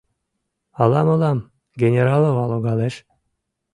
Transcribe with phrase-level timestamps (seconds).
[0.81, 1.39] —Ала мылам
[1.81, 2.95] Генералова логалеш?